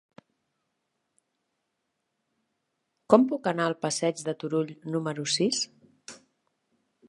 [3.15, 5.65] Com puc anar al passeig de Turull número sis?